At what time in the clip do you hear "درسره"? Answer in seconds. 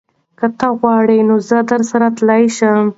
1.71-2.07